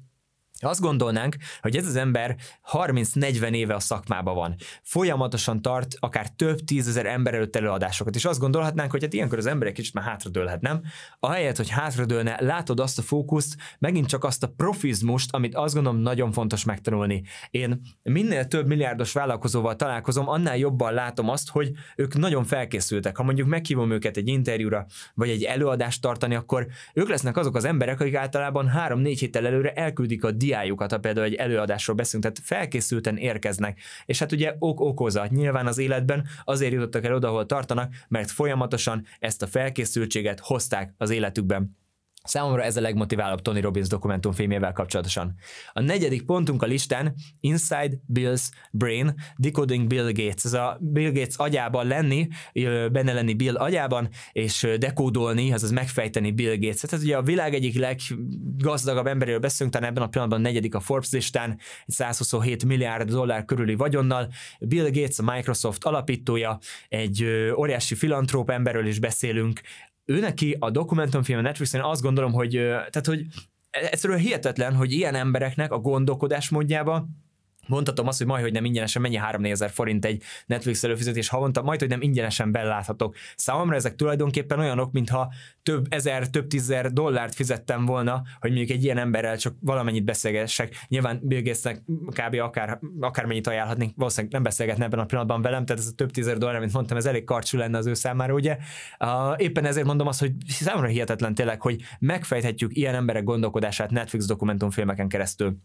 azt 0.66 0.82
gondolnánk, 0.82 1.36
hogy 1.62 1.76
ez 1.76 1.88
az 1.88 1.96
ember 1.96 2.36
30-40 2.72 3.52
éve 3.52 3.74
a 3.74 3.80
szakmában 3.80 4.36
van. 4.36 4.56
Folyamatosan 4.82 5.62
tart 5.62 5.96
akár 6.00 6.30
több 6.30 6.60
tízezer 6.60 7.06
ember 7.06 7.34
előtt 7.34 7.56
előadásokat, 7.56 8.16
és 8.16 8.26
azt 8.26 8.40
gondolhatnánk, 8.40 8.92
hogy 8.92 9.04
hát 9.04 9.14
ilyenkor 9.14 9.38
az 9.38 9.46
ember 9.46 9.68
egy 9.68 9.74
kicsit 9.74 9.94
már 9.94 10.04
hátradőlhet, 10.04 10.62
nem? 10.62 10.82
Ahelyett, 11.20 11.58
hogy 11.58 11.70
hátradőlne, 11.70 12.38
látod 12.40 12.80
azt 12.80 13.00
a 13.00 13.02
fókuszt, 13.02 13.56
megint 13.80 14.08
csak 14.08 14.24
azt 14.24 14.44
a 14.44 14.54
profizmust, 14.58 15.34
amit 15.34 15.56
azt 15.56 15.74
gondolom 15.74 16.00
nagyon 16.02 16.32
fontos 16.32 16.64
megtanulni. 16.64 17.24
Én 17.52 17.82
minél 18.04 18.46
több 18.48 18.68
milliárdos 18.68 19.12
vállalkozóval 19.12 19.76
találkozom, 19.76 20.30
annál 20.30 20.58
jobban 20.58 20.94
látom 20.94 21.30
azt, 21.30 21.50
hogy 21.50 21.72
ők 21.96 22.16
nagyon 22.18 22.44
felkészültek. 22.44 23.18
Ha 23.18 23.24
mondjuk 23.24 23.48
meghívom 23.48 23.92
őket 23.92 24.18
egy 24.18 24.28
interjúra, 24.28 24.86
vagy 25.14 25.30
egy 25.30 25.44
előadást 25.44 26.02
tartani, 26.02 26.36
akkor 26.36 26.68
ők 26.94 27.10
lesznek 27.10 27.38
azok 27.38 27.56
az 27.56 27.66
emberek, 27.66 28.00
akik 28.00 28.16
általában 28.16 28.72
3-4 28.76 29.16
héttel 29.20 29.46
előre 29.46 29.74
elküldik 29.74 30.24
a 30.24 30.32
diájukat, 30.56 30.92
ha 30.92 31.00
például 31.00 31.26
egy 31.26 31.34
előadásról 31.34 31.96
beszélünk, 31.96 32.24
tehát 32.24 32.48
felkészülten 32.48 33.18
érkeznek. 33.18 33.80
És 34.06 34.20
hát 34.20 34.32
ugye 34.32 34.56
ok 34.60 34.80
okozat. 34.80 35.32
Nyilván 35.32 35.68
az 35.68 35.78
életben 35.78 36.28
azért 36.44 36.74
jutottak 36.74 37.06
el 37.06 37.14
oda, 37.14 37.28
ahol 37.28 37.46
tartanak, 37.46 37.94
mert 38.08 38.32
folyamatosan 38.32 39.06
ezt 39.20 39.42
a 39.42 39.48
felkészültséget 39.48 40.40
hozták 40.40 40.94
az 40.98 41.10
életükben. 41.10 41.78
Számomra 42.26 42.64
ez 42.64 42.78
a 42.78 42.82
legmotiválóbb 42.82 43.42
Tony 43.42 43.62
Robbins 43.62 43.88
dokumentumfilmével 43.88 44.72
kapcsolatosan. 44.72 45.36
A 45.74 45.82
negyedik 45.82 46.26
pontunk 46.26 46.64
a 46.64 46.66
listán 46.66 47.16
Inside 47.40 47.98
Bill's 48.14 48.44
Brain, 48.72 49.14
Decoding 49.38 49.88
Bill 49.88 50.12
Gates. 50.12 50.44
Ez 50.44 50.54
a 50.54 50.78
Bill 50.82 51.12
Gates 51.12 51.36
agyában 51.36 51.88
lenni, 51.88 52.28
benne 52.92 53.14
lenni 53.14 53.34
Bill 53.34 53.56
agyában, 53.56 54.10
és 54.32 54.68
dekódolni, 54.78 55.54
azaz 55.54 55.72
megfejteni 55.72 56.32
Bill 56.32 56.56
Gates-et. 56.58 56.94
Ez 56.94 57.04
ugye 57.04 57.18
a 57.18 57.22
világ 57.22 57.54
egyik 57.54 57.76
leggazdagabb 57.78 59.08
emberéről 59.08 59.40
beszélünk, 59.40 59.76
talán 59.76 59.90
ebben 59.90 60.04
a 60.04 60.08
pillanatban 60.08 60.40
a 60.40 60.44
negyedik 60.44 60.76
a 60.76 60.80
Forbes 60.80 61.12
listán, 61.12 61.50
egy 61.86 61.94
127 61.94 62.66
milliárd 62.66 63.10
dollár 63.10 63.46
körüli 63.46 63.76
vagyonnal. 63.76 64.28
Bill 64.60 64.90
Gates, 64.92 65.20
a 65.20 65.32
Microsoft 65.34 65.84
alapítója, 65.84 66.60
egy 66.90 67.26
óriási 67.56 67.96
filantróp 67.96 68.50
emberről 68.50 68.88
is 68.88 69.00
beszélünk, 69.00 69.62
ő 70.06 70.20
neki 70.20 70.56
a 70.60 70.70
dokumentumfilm 70.70 71.40
a 71.40 71.42
Netflixen 71.42 71.82
azt 71.82 72.02
gondolom, 72.02 72.32
hogy, 72.32 72.52
tehát, 72.52 73.06
hogy 73.06 73.26
egyszerűen 73.70 74.20
hihetetlen, 74.20 74.74
hogy 74.76 74.92
ilyen 74.92 75.16
embereknek 75.16 75.72
a 75.72 75.80
gondolkodás 75.80 76.50
módjába 76.50 77.08
mondhatom 77.68 78.08
azt, 78.08 78.18
hogy 78.18 78.28
majd, 78.28 78.44
hogy 78.44 78.52
nem 78.52 78.66
ingyenesen 78.66 79.02
mennyi 79.02 79.16
3 79.16 79.46
ezer 79.46 79.70
forint 79.70 80.06
egy 80.06 80.24
Netflix 80.46 80.84
előfizetés 80.84 81.28
havonta, 81.28 81.62
majd, 81.62 81.80
hogy 81.80 81.90
nem 81.90 82.02
ingyenesen 82.02 82.52
beláthatok. 82.52 83.16
Számomra 83.36 83.76
ezek 83.76 83.96
tulajdonképpen 83.96 84.60
olyanok, 84.60 84.92
mintha 84.92 85.34
több 85.64 85.86
ezer, 85.90 86.30
több 86.30 86.48
tízezer 86.48 86.92
dollárt 86.92 87.36
fizettem 87.36 87.86
volna, 87.86 88.22
hogy 88.40 88.52
mondjuk 88.52 88.78
egy 88.78 88.84
ilyen 88.84 88.98
emberrel 88.98 89.38
csak 89.38 89.56
valamennyit 89.60 90.04
beszélgessek. 90.04 90.86
Nyilván 90.88 91.20
Bill 91.24 91.42
kb. 92.08 92.36
akár, 92.40 92.80
akármennyit 93.00 93.48
ajánlhatnék, 93.48 93.94
valószínűleg 93.96 94.34
nem 94.34 94.44
beszélgetne 94.44 94.86
ebben 94.86 95.00
a 95.00 95.06
pillanatban 95.06 95.42
velem, 95.42 95.66
tehát 95.66 95.82
ez 95.82 95.88
a 95.88 95.96
több 95.96 96.12
tízezer 96.12 96.38
dollár, 96.38 96.60
mint 96.60 96.74
mondtam, 96.74 96.98
ez 96.98 97.06
elég 97.06 97.24
karcsú 97.24 97.58
lenne 97.58 97.78
az 97.78 97.86
ő 97.86 97.94
számára, 97.94 98.34
ugye. 98.34 98.58
Éppen 99.36 99.66
ezért 99.66 99.86
mondom 99.86 100.08
azt, 100.08 100.20
hogy 100.20 100.32
számomra 100.48 100.88
hihetetlen 100.88 101.34
tényleg, 101.34 101.62
hogy 101.62 101.82
megfejthetjük 102.00 102.76
ilyen 102.76 102.96
emberek 102.96 103.24
gondolkodását 103.24 103.92
Netflix 103.92 104.26
dokumentumfilmeken 104.26 105.08
keresztül 105.08 105.58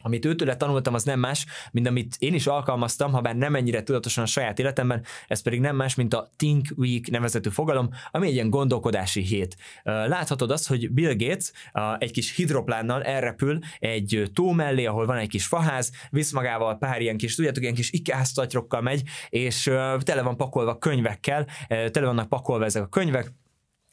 amit 0.00 0.24
őtőle 0.24 0.56
tanultam, 0.56 0.94
az 0.94 1.04
nem 1.04 1.18
más, 1.18 1.46
mint 1.70 1.86
amit 1.86 2.16
én 2.18 2.34
is 2.34 2.46
alkalmaztam, 2.46 3.12
ha 3.12 3.20
bár 3.20 3.36
nem 3.36 3.54
ennyire 3.54 3.82
tudatosan 3.82 4.24
a 4.24 4.26
saját 4.26 4.58
életemben, 4.58 5.04
ez 5.26 5.42
pedig 5.42 5.60
nem 5.60 5.76
más, 5.76 5.94
mint 5.94 6.14
a 6.14 6.32
Think 6.36 6.66
Week 6.76 7.10
nevezetű 7.10 7.50
fogalom, 7.50 7.90
ami 8.10 8.26
egy 8.26 8.32
ilyen 8.32 8.50
gondolkodási 8.50 9.22
hét. 9.22 9.56
Láthatod 9.82 10.50
azt, 10.50 10.68
hogy 10.68 10.90
Bill 10.90 11.14
Gates 11.16 11.52
egy 11.98 12.10
kis 12.10 12.36
hidroplánnal 12.36 13.02
elrepül 13.02 13.58
egy 13.78 14.30
tó 14.34 14.50
mellé, 14.50 14.84
ahol 14.84 15.06
van 15.06 15.16
egy 15.16 15.28
kis 15.28 15.46
faház, 15.46 15.92
visz 16.10 16.32
magával 16.32 16.78
pár 16.78 17.00
ilyen 17.00 17.16
kis, 17.16 17.34
tudjátok, 17.34 17.62
ilyen 17.62 17.74
kis 17.74 17.90
ikáztatyrokkal 17.92 18.80
megy, 18.80 19.02
és 19.28 19.62
tele 19.98 20.22
van 20.22 20.36
pakolva 20.36 20.78
könyvekkel, 20.78 21.46
tele 21.68 22.06
vannak 22.06 22.28
pakolva 22.28 22.64
ezek 22.64 22.82
a 22.82 22.88
könyvek, 22.88 23.32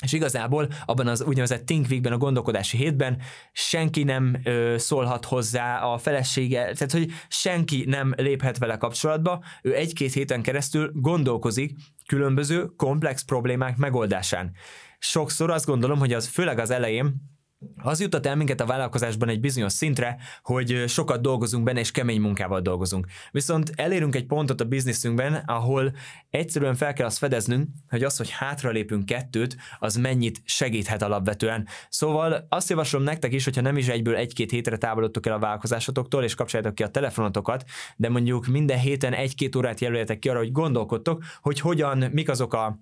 és 0.03 0.13
igazából 0.13 0.67
abban 0.85 1.07
az 1.07 1.21
úgynevezett 1.21 1.65
Think 1.65 1.85
Weekben, 1.89 2.11
a 2.11 2.17
gondolkodási 2.17 2.77
hétben 2.77 3.21
senki 3.51 4.03
nem 4.03 4.41
ö, 4.43 4.75
szólhat 4.77 5.25
hozzá 5.25 5.79
a 5.79 5.97
felesége, 5.97 6.61
tehát 6.61 6.91
hogy 6.91 7.11
senki 7.27 7.83
nem 7.87 8.13
léphet 8.17 8.57
vele 8.57 8.77
kapcsolatba, 8.77 9.43
ő 9.61 9.75
egy-két 9.75 10.13
héten 10.13 10.41
keresztül 10.41 10.91
gondolkozik 10.93 11.77
különböző 12.05 12.65
komplex 12.65 13.23
problémák 13.23 13.77
megoldásán. 13.77 14.51
Sokszor 14.99 15.49
azt 15.49 15.65
gondolom, 15.65 15.99
hogy 15.99 16.13
az 16.13 16.27
főleg 16.27 16.59
az 16.59 16.69
elején 16.69 17.34
az 17.81 18.01
jutott 18.01 18.25
el 18.25 18.35
minket 18.35 18.61
a 18.61 18.65
vállalkozásban 18.65 19.29
egy 19.29 19.39
bizonyos 19.39 19.71
szintre, 19.71 20.17
hogy 20.41 20.83
sokat 20.87 21.21
dolgozunk 21.21 21.63
benne, 21.63 21.79
és 21.79 21.91
kemény 21.91 22.21
munkával 22.21 22.61
dolgozunk. 22.61 23.07
Viszont 23.31 23.71
elérünk 23.75 24.15
egy 24.15 24.25
pontot 24.25 24.61
a 24.61 24.65
bizniszünkben, 24.65 25.33
ahol 25.33 25.93
egyszerűen 26.29 26.75
fel 26.75 26.93
kell 26.93 27.05
azt 27.05 27.17
fedeznünk, 27.17 27.69
hogy 27.89 28.03
az, 28.03 28.17
hogy 28.17 28.29
hátralépünk 28.29 29.05
kettőt, 29.05 29.57
az 29.79 29.95
mennyit 29.95 30.41
segíthet 30.45 31.01
alapvetően. 31.01 31.67
Szóval 31.89 32.45
azt 32.49 32.69
javaslom 32.69 33.03
nektek 33.03 33.33
is, 33.33 33.43
hogyha 33.43 33.61
nem 33.61 33.77
is 33.77 33.87
egyből 33.87 34.15
egy-két 34.15 34.51
hétre 34.51 34.77
távolodtok 34.77 35.25
el 35.25 35.33
a 35.33 35.39
vállalkozásotoktól, 35.39 36.23
és 36.23 36.35
kapcsoljátok 36.35 36.75
ki 36.75 36.83
a 36.83 36.87
telefonotokat, 36.87 37.63
de 37.95 38.09
mondjuk 38.09 38.47
minden 38.47 38.79
héten 38.79 39.13
egy-két 39.13 39.55
órát 39.55 39.79
jelöljetek 39.79 40.19
ki 40.19 40.29
arra, 40.29 40.39
hogy 40.39 40.51
gondolkodtok, 40.51 41.23
hogy 41.41 41.59
hogyan, 41.59 41.97
mik 42.11 42.29
azok 42.29 42.53
a 42.53 42.79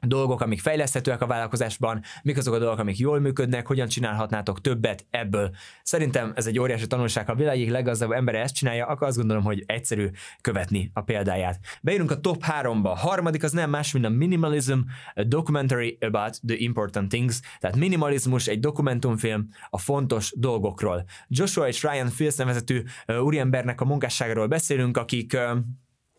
dolgok, 0.00 0.40
amik 0.40 0.60
fejleszthetőek 0.60 1.20
a 1.20 1.26
vállalkozásban, 1.26 2.02
mik 2.22 2.36
azok 2.36 2.54
a 2.54 2.58
dolgok, 2.58 2.78
amik 2.78 2.98
jól 2.98 3.20
működnek, 3.20 3.66
hogyan 3.66 3.88
csinálhatnátok 3.88 4.60
többet 4.60 5.06
ebből. 5.10 5.50
Szerintem 5.82 6.32
ez 6.34 6.46
egy 6.46 6.58
óriási 6.58 6.86
tanulság, 6.86 7.26
ha 7.26 7.32
a 7.32 7.36
világ 7.36 7.68
leggazdagabb 7.68 8.16
embere 8.16 8.40
ezt 8.40 8.54
csinálja, 8.54 8.86
akkor 8.86 9.06
azt 9.06 9.16
gondolom, 9.16 9.42
hogy 9.42 9.62
egyszerű 9.66 10.08
követni 10.40 10.90
a 10.94 11.00
példáját. 11.00 11.58
Beírunk 11.82 12.10
a 12.10 12.20
top 12.20 12.44
3-ba. 12.60 12.84
A 12.84 12.96
harmadik 12.96 13.42
az 13.42 13.52
nem 13.52 13.70
más, 13.70 13.92
mint 13.92 14.04
a 14.04 14.08
Minimalism, 14.08 14.78
a 15.14 15.24
documentary 15.24 15.98
about 16.00 16.40
the 16.46 16.56
important 16.58 17.08
things. 17.08 17.40
Tehát 17.58 17.76
minimalizmus, 17.76 18.46
egy 18.46 18.60
dokumentumfilm 18.60 19.48
a 19.70 19.78
fontos 19.78 20.32
dolgokról. 20.36 21.04
Joshua 21.28 21.68
és 21.68 21.82
Ryan 21.82 22.08
Fields 22.08 22.36
nevezetű 22.36 22.82
úriembernek 23.20 23.80
a 23.80 23.84
munkásságról 23.84 24.46
beszélünk, 24.46 24.96
akik 24.96 25.36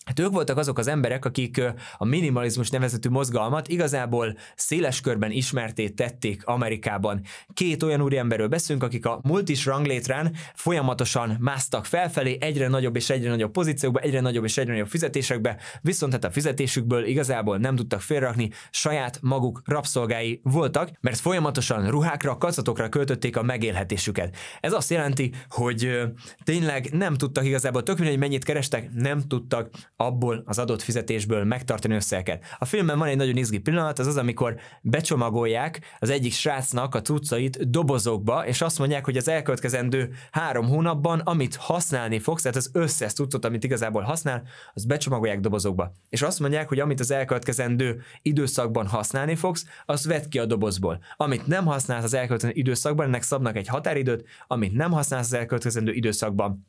Hát 0.08 0.20
ők 0.20 0.32
voltak 0.32 0.58
azok 0.58 0.78
az 0.78 0.88
emberek, 0.88 1.26
akik 1.26 1.62
a 1.98 2.06
minimalizmus 2.06 2.70
nevezetű 2.70 3.10
mozgalmat 3.10 3.68
igazából 3.68 4.38
széles 4.56 5.02
körben 5.02 5.32
ismerté 5.32 5.90
tették 5.90 6.46
Amerikában. 6.46 7.22
Két 7.54 7.84
olyan 7.84 8.02
úriemberről 8.02 8.48
beszélünk, 8.48 8.84
akik 8.84 9.06
a 9.06 9.20
multis 9.24 9.66
ranglétrán 9.66 10.34
folyamatosan 10.56 11.38
másztak 11.40 11.86
felfelé, 11.86 12.38
egyre 12.42 12.68
nagyobb 12.68 12.96
és 12.96 13.10
egyre 13.10 13.30
nagyobb 13.30 13.52
pozíciókba, 13.52 14.00
egyre 14.00 14.20
nagyobb 14.20 14.44
és 14.44 14.58
egyre 14.58 14.72
nagyobb 14.72 14.88
fizetésekbe, 14.88 15.58
viszont 15.82 16.12
hát 16.12 16.24
a 16.24 16.32
fizetésükből 16.32 17.06
igazából 17.06 17.58
nem 17.58 17.76
tudtak 17.76 18.02
félrakni, 18.02 18.50
saját 18.72 19.20
maguk 19.22 19.62
rabszolgái 19.66 20.40
voltak, 20.44 20.90
mert 21.02 21.20
folyamatosan 21.20 21.90
ruhákra, 21.90 22.38
kacatokra 22.38 22.90
költötték 22.90 23.38
a 23.38 23.44
megélhetésüket. 23.44 24.36
Ez 24.60 24.74
azt 24.74 24.90
jelenti, 24.90 25.32
hogy 25.50 26.02
tényleg 26.44 26.90
nem 26.92 27.14
tudtak 27.14 27.46
igazából, 27.46 27.84
tök 27.84 27.98
mindegy, 27.98 28.18
mennyit 28.18 28.44
kerestek, 28.44 28.90
nem 28.94 29.22
tudtak 29.28 29.70
abból 29.98 30.44
az 30.46 30.60
adott 30.60 30.82
fizetésből 30.82 31.44
megtartani 31.44 31.96
összeget. 31.96 32.44
A 32.58 32.66
filmben 32.66 32.98
van 33.00 33.08
egy 33.08 33.18
nagyon 33.18 33.38
izgi 33.38 33.58
pillanat, 33.58 34.00
az 34.00 34.08
az, 34.08 34.18
amikor 34.18 34.56
becsomagolják 34.82 35.80
az 36.00 36.10
egyik 36.10 36.34
srácnak 36.34 36.96
a 36.96 37.02
cuccait 37.02 37.70
dobozokba, 37.70 38.46
és 38.46 38.62
azt 38.62 38.80
mondják, 38.80 39.06
hogy 39.06 39.18
az 39.18 39.28
elkövetkezendő 39.28 40.14
három 40.32 40.68
hónapban, 40.68 41.20
amit 41.20 41.56
használni 41.56 42.20
fogsz, 42.20 42.42
tehát 42.42 42.58
az 42.58 42.70
összes 42.74 43.14
cuccot, 43.14 43.46
amit 43.46 43.64
igazából 43.64 44.02
használ, 44.02 44.44
az 44.74 44.86
becsomagolják 44.86 45.40
dobozokba. 45.40 45.92
És 46.10 46.22
azt 46.22 46.40
mondják, 46.40 46.68
hogy 46.68 46.80
amit 46.80 47.00
az 47.00 47.12
elkövetkezendő 47.12 48.02
időszakban 48.22 48.88
használni 48.88 49.36
fogsz, 49.36 49.66
az 49.86 50.06
vedd 50.06 50.30
ki 50.30 50.40
a 50.40 50.46
dobozból. 50.46 51.00
Amit 51.16 51.48
nem 51.48 51.66
használsz 51.66 52.04
az 52.04 52.14
elkövetkezendő 52.14 52.60
időszakban, 52.60 53.06
ennek 53.06 53.22
szabnak 53.22 53.56
egy 53.56 53.68
határidőt, 53.68 54.26
amit 54.48 54.74
nem 54.74 54.92
használsz 54.92 55.26
az 55.26 55.34
elkövetkezendő 55.34 55.92
időszakban, 55.92 56.66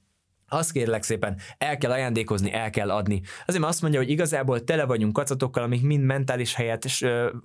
azt 0.49 0.73
kérlek 0.73 1.03
szépen, 1.03 1.37
el 1.59 1.79
kell 1.79 1.91
ajándékozni, 1.91 2.53
el 2.53 2.71
kell 2.71 2.91
adni. 2.91 3.23
Azért 3.47 3.65
azt 3.65 3.83
mondja, 3.83 4.01
hogy 4.01 4.11
igazából 4.11 4.65
tele 4.65 4.85
vagyunk 4.85 5.13
kacatokkal, 5.13 5.63
amik 5.63 5.83
mind 5.83 6.05
mentális 6.05 6.55
helyet 6.55 6.87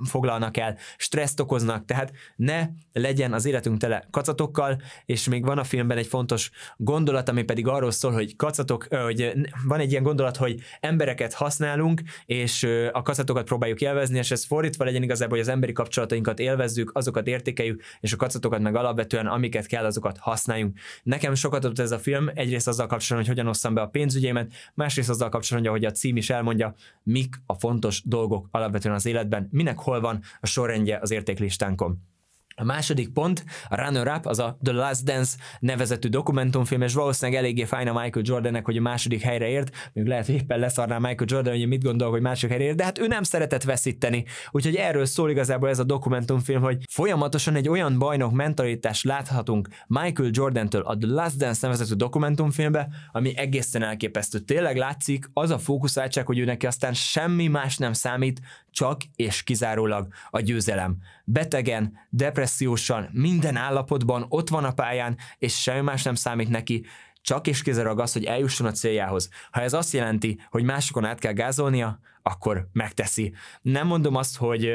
foglalnak 0.10 0.58
el, 0.58 0.78
stresszt 0.98 1.40
okoznak, 1.40 1.86
tehát 1.86 2.12
ne 2.36 2.68
legyen 2.94 3.34
az 3.34 3.46
életünk 3.46 3.78
tele 3.78 4.08
kacatokkal, 4.12 4.82
és 5.06 5.28
még 5.28 5.46
van 5.46 5.58
a 5.58 5.64
filmben 5.64 5.98
egy 5.98 6.08
fontos 6.08 6.52
gondolat, 6.78 7.30
ami 7.30 7.44
pedig 7.44 7.68
arról 7.68 7.92
szól, 7.92 8.12
hogy 8.12 8.36
kacatok, 8.36 8.88
hogy 8.90 9.34
van 9.68 9.80
egy 9.80 9.92
ilyen 9.92 10.04
gondolat, 10.04 10.38
hogy 10.38 10.62
embereket 10.80 11.34
használunk, 11.34 12.02
és 12.26 12.68
a 12.92 13.02
kacatokat 13.02 13.46
próbáljuk 13.46 13.82
élvezni, 13.82 14.18
és 14.18 14.32
ez 14.32 14.46
fordítva 14.46 14.84
legyen 14.84 15.04
igazából, 15.04 15.38
hogy 15.38 15.48
az 15.48 15.54
emberi 15.54 15.72
kapcsolatainkat 15.72 16.40
élvezzük, 16.40 16.92
azokat 16.94 17.28
értékeljük, 17.28 17.82
és 18.00 18.14
a 18.14 18.18
kacatokat 18.18 18.60
meg 18.60 18.76
alapvetően, 18.76 19.28
amiket 19.28 19.66
kell, 19.66 19.86
azokat 19.86 20.18
használjunk. 20.18 20.78
Nekem 21.04 21.36
sokat 21.36 21.66
adott 21.66 21.80
ez 21.80 21.92
a 21.92 22.00
film, 22.00 22.30
egyrészt 22.34 22.68
azzal 22.68 22.88
kapcsolatban, 22.94 23.30
hogy 23.30 23.38
hogyan 23.38 23.54
osszam 23.54 23.74
be 23.74 23.82
a 23.82 23.88
pénzügyémet, 23.88 24.54
másrészt 24.74 25.10
azzal 25.10 25.30
kapcsolatban, 25.30 25.72
hogy 25.72 25.86
a 25.86 25.92
cím 25.92 26.18
is 26.18 26.30
elmondja, 26.30 26.74
mik 27.04 27.36
a 27.46 27.54
fontos 27.54 28.02
dolgok 28.06 28.48
alapvetően 28.52 28.96
az 28.96 29.06
életben, 29.06 29.48
minek 29.52 29.80
hol 29.80 30.00
van 30.00 30.22
a 30.40 30.46
sorrendje 30.46 30.98
az 31.02 31.12
értéklistánkon. 31.12 32.13
A 32.56 32.64
második 32.64 33.10
pont, 33.10 33.46
a 33.70 33.76
runner-up, 33.82 34.26
az 34.26 34.40
a 34.40 34.58
The 34.64 34.74
Last 34.74 35.04
Dance 35.04 35.38
nevezetű 35.60 36.08
dokumentumfilm, 36.08 36.82
és 36.82 36.94
valószínűleg 36.94 37.42
eléggé 37.42 37.64
fájna 37.64 38.02
Michael 38.02 38.26
Jordannek, 38.28 38.66
hogy 38.66 38.78
a 38.78 38.82
második 38.82 39.22
helyre 39.22 39.48
ért, 39.48 39.92
még 39.94 40.06
lehet, 40.06 40.26
hogy 40.26 40.36
éppen 40.36 40.60
leszarná 40.60 40.98
Michael 40.98 41.26
Jordan, 41.26 41.54
hogy 41.54 41.68
mit 41.68 41.84
gondol, 41.84 42.10
hogy 42.10 42.22
második 42.22 42.50
helyre 42.50 42.66
ért, 42.66 42.76
de 42.78 42.84
hát 42.84 43.00
ő 43.00 43.08
nem 43.08 43.24
szeretett 43.24 43.64
veszíteni. 43.64 44.26
Úgyhogy 44.52 44.76
erről 44.76 45.06
szól 45.06 45.30
igazából 45.30 45.70
ez 45.70 45.80
a 45.80 45.84
dokumentumfilm, 45.84 46.62
hogy 46.62 46.78
folyamatosan 46.90 47.56
egy 47.56 47.70
olyan 47.70 48.00
bajnok 48.00 48.32
mentalitást 48.32 49.04
láthatunk 49.04 49.68
Michael 49.88 50.30
Jordan-től 50.32 50.82
a 50.82 50.98
The 50.98 51.12
Last 51.12 51.38
Dance 51.38 51.68
nevezetű 51.68 51.94
dokumentumfilmbe, 51.94 52.88
ami 53.12 53.38
egészen 53.38 53.84
elképesztő. 53.84 54.40
Tényleg 54.40 54.78
látszik 54.78 55.30
az 55.34 55.50
a 55.50 55.58
fókuszáltság, 55.58 56.26
hogy 56.26 56.40
ő 56.40 56.46
neki 56.46 56.66
aztán 56.66 56.94
semmi 56.94 57.48
más 57.48 57.78
nem 57.78 57.94
számít, 57.94 58.42
csak 58.74 59.02
és 59.16 59.44
kizárólag 59.44 60.08
a 60.30 60.40
győzelem. 60.40 60.98
Betegen, 61.26 61.94
depressziósan, 62.10 63.10
minden 63.12 63.56
állapotban 63.56 64.26
ott 64.30 64.50
van 64.50 64.64
a 64.64 64.74
pályán, 64.74 65.18
és 65.38 65.62
semmi 65.62 65.82
más 65.82 66.04
nem 66.04 66.16
számít 66.16 66.50
neki, 66.50 66.86
csak 67.22 67.48
és 67.48 67.62
kizárólag 67.62 68.00
az, 68.00 68.14
hogy 68.14 68.24
eljusson 68.26 68.68
a 68.68 68.72
céljához. 68.72 69.30
Ha 69.52 69.62
ez 69.62 69.74
azt 69.74 69.94
jelenti, 69.94 70.40
hogy 70.50 70.64
másokon 70.64 71.06
át 71.06 71.20
kell 71.20 71.34
gázolnia, 71.34 72.00
akkor 72.22 72.68
megteszi. 72.72 73.34
Nem 73.62 73.88
mondom 73.88 74.16
azt, 74.16 74.38
hogy 74.38 74.72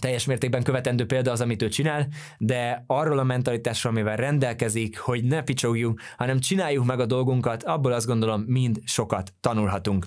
teljes 0.00 0.24
mértékben 0.24 0.62
követendő 0.62 1.06
példa 1.06 1.30
az, 1.30 1.40
amit 1.40 1.62
ő 1.62 1.68
csinál, 1.68 2.08
de 2.38 2.84
arról 2.86 3.18
a 3.18 3.24
mentalitásról, 3.24 3.92
amivel 3.92 4.16
rendelkezik, 4.16 4.98
hogy 4.98 5.24
ne 5.24 5.42
picsogjunk, 5.42 6.00
hanem 6.16 6.40
csináljuk 6.40 6.84
meg 6.84 7.00
a 7.00 7.06
dolgunkat, 7.06 7.62
abból 7.62 7.92
azt 7.92 8.06
gondolom 8.06 8.40
mind 8.40 8.80
sokat 8.84 9.32
tanulhatunk. 9.40 10.06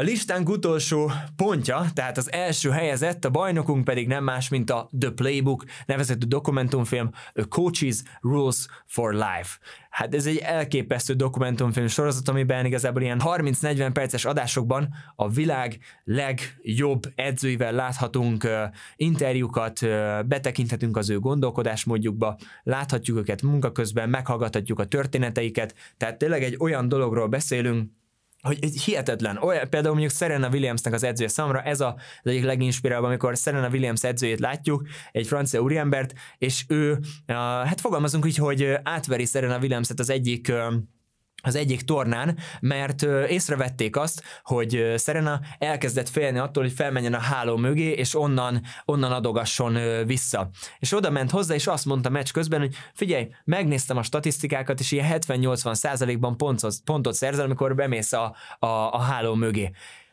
A 0.00 0.02
listánk 0.02 0.48
utolsó 0.48 1.10
pontja, 1.36 1.84
tehát 1.94 2.16
az 2.16 2.32
első 2.32 2.70
helyezett, 2.70 3.24
a 3.24 3.30
bajnokunk 3.30 3.84
pedig 3.84 4.06
nem 4.06 4.24
más, 4.24 4.48
mint 4.48 4.70
a 4.70 4.90
The 4.98 5.10
Playbook 5.10 5.64
nevezetű 5.86 6.26
dokumentumfilm 6.26 7.10
A 7.34 7.44
Coaches 7.48 8.02
Rules 8.20 8.66
for 8.86 9.12
Life. 9.12 9.58
Hát 9.90 10.14
ez 10.14 10.26
egy 10.26 10.36
elképesztő 10.36 11.14
dokumentumfilm 11.14 11.86
sorozat, 11.86 12.28
amiben 12.28 12.64
igazából 12.64 13.02
ilyen 13.02 13.20
30-40 13.24 13.90
perces 13.92 14.24
adásokban 14.24 14.88
a 15.16 15.28
világ 15.28 15.78
legjobb 16.04 17.02
edzőivel 17.14 17.72
láthatunk 17.72 18.48
interjúkat, 18.96 19.80
betekinthetünk 20.26 20.96
az 20.96 21.10
ő 21.10 21.18
gondolkodásmódjukba, 21.18 22.38
láthatjuk 22.62 23.18
őket 23.18 23.42
munka 23.42 23.72
közben, 23.72 24.08
meghallgathatjuk 24.08 24.78
a 24.78 24.86
történeteiket, 24.86 25.74
tehát 25.96 26.18
tényleg 26.18 26.42
egy 26.42 26.56
olyan 26.58 26.88
dologról 26.88 27.28
beszélünk, 27.28 27.90
hogy 28.42 28.58
hihetetlen. 28.84 29.36
Olyan, 29.36 29.68
például 29.68 29.94
mondjuk 29.94 30.16
Serena 30.16 30.48
Williamsnek 30.48 30.92
az 30.94 31.02
edzője 31.02 31.28
számra, 31.28 31.62
ez 31.62 31.80
a, 31.80 31.94
az 32.22 32.30
egyik 32.30 32.44
leginspirálóbb, 32.44 33.04
amikor 33.04 33.36
Serena 33.36 33.68
Williams 33.68 34.04
edzőjét 34.04 34.40
látjuk, 34.40 34.86
egy 35.12 35.26
francia 35.26 35.60
úriembert, 35.60 36.12
és 36.38 36.64
ő, 36.68 36.98
hát 37.26 37.80
fogalmazunk 37.80 38.26
így, 38.26 38.36
hogy 38.36 38.78
átveri 38.82 39.24
Serena 39.24 39.58
Williamset 39.58 39.98
az 39.98 40.10
egyik 40.10 40.52
az 41.42 41.54
egyik 41.54 41.82
tornán, 41.82 42.38
mert 42.60 43.02
észrevették 43.28 43.96
azt, 43.96 44.22
hogy 44.42 44.94
Serena 44.98 45.40
elkezdett 45.58 46.08
félni 46.08 46.38
attól, 46.38 46.62
hogy 46.62 46.72
felmenjen 46.72 47.14
a 47.14 47.18
háló 47.18 47.56
mögé, 47.56 47.90
és 47.90 48.14
onnan, 48.14 48.62
onnan 48.84 49.12
adogasson 49.12 50.06
vissza. 50.06 50.50
És 50.78 50.92
oda 50.92 51.10
ment 51.10 51.30
hozzá, 51.30 51.54
és 51.54 51.66
azt 51.66 51.84
mondta 51.84 52.08
meccs 52.08 52.30
közben, 52.30 52.60
hogy 52.60 52.74
figyelj, 52.94 53.28
megnéztem 53.44 53.96
a 53.96 54.02
statisztikákat, 54.02 54.80
és 54.80 54.90
ilyen 54.90 55.18
70-80 55.26 55.74
százalékban 55.74 56.36
pontot, 56.36 56.74
pontot 56.84 57.14
szerzel, 57.14 57.44
amikor 57.44 57.74
bemész 57.74 58.12
a, 58.12 58.34
a, 58.58 58.66
a 58.66 58.98
háló 58.98 59.34
mögé 59.34 59.70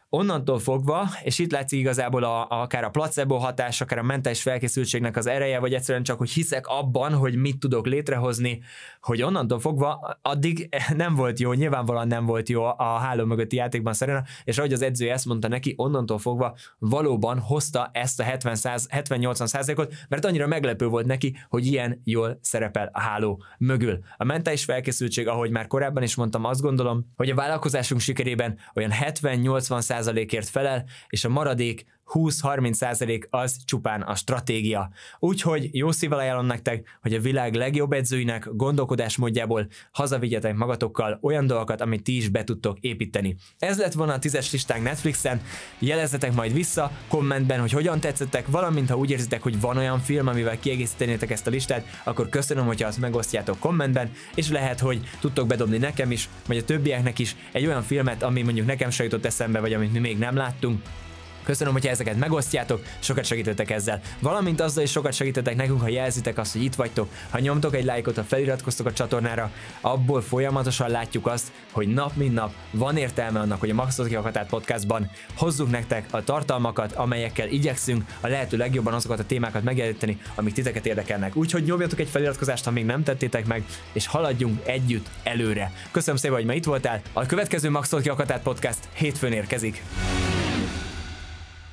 onnantól 0.10 0.60
fogva, 0.60 1.10
és 1.24 1.40
itt 1.40 1.52
látszik 1.52 1.80
igazából 1.80 2.24
a, 2.24 2.42
a, 2.50 2.62
akár 2.62 2.84
a 2.84 2.90
placebo 2.90 3.38
hatás, 3.38 3.82
akár 3.82 4.00
a 4.00 4.04
mentális 4.04 4.42
felkészültségnek 4.42 5.18
az 5.18 5.28
ereje, 5.28 5.60
vagy 5.60 5.74
egyszerűen 5.74 6.04
csak, 6.04 6.18
hogy 6.18 6.30
hiszek 6.30 6.68
abban, 6.68 7.14
hogy 7.14 7.36
mit 7.36 7.60
tudok 7.60 7.86
létrehozni, 7.86 8.62
hogy 9.02 9.22
onnantól 9.22 9.60
fogva 9.60 10.18
addig 10.22 10.70
nem 10.96 11.16
volt 11.16 11.40
jó, 11.40 11.54
nyilvánvalóan 11.54 12.08
nem 12.08 12.26
volt 12.26 12.50
jó 12.50 12.64
a 12.64 12.98
háló 13.00 13.26
mögötti 13.26 13.56
játékban 13.56 13.94
Serena, 13.94 14.24
és 14.44 14.58
ahogy 14.58 14.74
az 14.74 14.82
edző 14.82 15.12
ezt 15.12 15.26
mondta 15.26 15.48
neki, 15.48 15.74
onnantól 15.78 16.18
fogva 16.18 16.56
valóban 16.78 17.40
hozta 17.40 17.90
ezt 17.94 18.20
a 18.20 18.24
70-80 18.24 19.46
százalékot, 19.46 19.94
mert 20.10 20.26
annyira 20.26 20.48
meglepő 20.48 20.88
volt 20.88 21.06
neki, 21.06 21.36
hogy 21.50 21.66
ilyen 21.66 22.02
jól 22.04 22.40
szerepel 22.42 22.90
a 22.94 23.00
háló 23.00 23.44
mögül. 23.58 24.00
A 24.18 24.24
mentális 24.24 24.64
felkészültség, 24.64 25.28
ahogy 25.28 25.52
már 25.52 25.68
korábban 25.68 26.04
is 26.04 26.16
mondtam, 26.16 26.44
azt 26.46 26.62
gondolom, 26.62 27.06
hogy 27.16 27.30
a 27.30 27.36
vállalkozásunk 27.36 28.02
sikerében 28.02 28.58
olyan 28.74 28.92
70-80 28.94 29.80
százalékért 29.98 30.50
felel, 30.50 30.86
és 31.10 31.26
a 31.26 31.30
maradék 31.30 31.86
20-30% 32.14 33.30
az 33.30 33.58
csupán 33.66 34.02
a 34.02 34.16
stratégia. 34.16 34.90
Úgyhogy 35.20 35.70
jó 35.72 35.92
szívvel 35.92 36.20
ajánlom 36.20 36.46
nektek, 36.46 36.98
hogy 37.02 37.14
a 37.14 37.20
világ 37.20 37.54
legjobb 37.54 37.94
edzőinek 37.94 38.50
gondolkodásmódjából 38.52 39.68
hazavigyetek 39.92 40.56
magatokkal 40.56 41.20
olyan 41.22 41.48
dolgokat, 41.48 41.82
amit 41.82 42.04
ti 42.04 42.16
is 42.16 42.30
be 42.30 42.44
tudtok 42.44 42.78
építeni. 42.80 43.36
Ez 43.60 43.78
lett 43.78 43.94
volna 43.94 44.14
a 44.14 44.20
tízes 44.20 44.52
listánk 44.52 44.84
Netflixen, 44.84 45.42
jelezzetek 45.80 46.34
majd 46.34 46.54
vissza 46.54 46.92
kommentben, 47.08 47.60
hogy 47.60 47.72
hogyan 47.72 48.00
tetszettek, 48.00 48.48
valamint 48.48 48.90
ha 48.90 48.98
úgy 48.98 49.12
érzitek, 49.12 49.42
hogy 49.42 49.60
van 49.60 49.78
olyan 49.78 50.00
film, 50.00 50.28
amivel 50.28 50.60
kiegészítenétek 50.60 51.32
ezt 51.32 51.48
a 51.48 51.50
listát, 51.50 51.86
akkor 52.04 52.30
köszönöm, 52.30 52.66
hogyha 52.66 52.88
azt 52.88 53.00
megosztjátok 53.00 53.60
kommentben, 53.60 54.12
és 54.36 54.50
lehet, 54.50 54.80
hogy 54.80 55.10
tudtok 55.20 55.48
bedobni 55.48 55.78
nekem 55.78 56.12
is, 56.12 56.30
vagy 56.48 56.58
a 56.58 56.64
többieknek 56.64 57.20
is 57.20 57.36
egy 57.52 57.66
olyan 57.66 57.84
filmet, 57.84 58.24
ami 58.24 58.42
mondjuk 58.42 58.66
nekem 58.68 58.90
se 58.90 59.04
jutott 59.04 59.26
eszembe, 59.26 59.60
vagy 59.60 59.74
amit 59.74 59.94
mi 59.94 60.00
még 60.00 60.18
nem 60.18 60.36
láttunk, 60.36 60.82
Köszönöm, 61.44 61.74
hogyha 61.74 61.90
ezeket 61.90 62.18
megosztjátok, 62.18 62.84
sokat 63.00 63.26
segítettek 63.26 63.70
ezzel. 63.70 64.02
Valamint 64.20 64.62
azzal 64.62 64.84
is 64.84 64.92
sokat 64.92 65.14
segítettek 65.14 65.56
nekünk, 65.56 65.82
ha 65.82 65.88
jelzitek 65.88 66.38
azt, 66.38 66.52
hogy 66.52 66.64
itt 66.64 66.76
vagytok, 66.76 67.10
ha 67.30 67.40
nyomtok 67.40 67.76
egy 67.76 67.84
lájkot, 67.84 68.16
ha 68.16 68.24
feliratkoztok 68.24 68.86
a 68.86 68.94
csatornára, 68.94 69.52
abból 69.82 70.22
folyamatosan 70.22 70.90
látjuk 70.90 71.28
azt, 71.28 71.52
hogy 71.72 71.88
nap 71.88 72.16
mint 72.16 72.34
nap 72.34 72.54
van 72.72 72.98
értelme 72.98 73.40
annak, 73.40 73.60
hogy 73.60 73.70
a 73.70 73.74
Maxot 73.74 74.08
Kiakatát 74.08 74.50
podcastban 74.50 75.10
hozzuk 75.38 75.70
nektek 75.70 76.08
a 76.12 76.24
tartalmakat, 76.24 76.94
amelyekkel 76.94 77.48
igyekszünk 77.48 78.04
a 78.22 78.28
lehető 78.28 78.58
legjobban 78.58 78.94
azokat 78.94 79.20
a 79.20 79.26
témákat 79.26 79.64
megjeleníteni, 79.64 80.20
amik 80.36 80.54
titeket 80.54 80.86
érdekelnek. 80.86 81.36
Úgyhogy 81.36 81.64
nyomjatok 81.64 82.00
egy 82.00 82.10
feliratkozást, 82.10 82.66
ha 82.66 82.72
még 82.72 82.86
nem 82.86 83.04
tettétek 83.04 83.46
meg, 83.46 83.66
és 83.94 84.08
haladjunk 84.08 84.60
együtt 84.66 85.10
előre. 85.24 85.72
Köszönöm 85.92 86.20
szépen, 86.20 86.36
hogy 86.36 86.46
ma 86.46 86.54
itt 86.54 86.66
voltál. 86.66 87.02
A 87.14 87.26
következő 87.26 87.70
Maxot 87.70 88.02
Kiakatát 88.02 88.42
podcast 88.42 88.80
hétfőn 88.94 89.32
érkezik. 89.32 89.84